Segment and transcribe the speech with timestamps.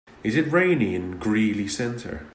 [0.23, 2.25] Is it rainy in Greely Center?